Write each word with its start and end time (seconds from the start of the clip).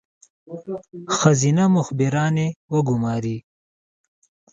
ښځینه 1.17 1.63
مخبرانې 1.77 2.47
وګوماري. 2.73 3.37